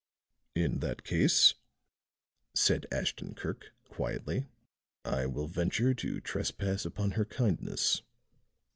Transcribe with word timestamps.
"In 0.55 0.79
that 0.79 1.03
case," 1.03 1.53
said 2.55 2.87
Ashton 2.91 3.35
Kirk, 3.35 3.71
quietly, 3.87 4.47
"I 5.05 5.27
will 5.27 5.45
venture 5.45 5.93
to 5.93 6.19
trespass 6.19 6.85
upon 6.85 7.11
her 7.11 7.25
kindness. 7.25 8.01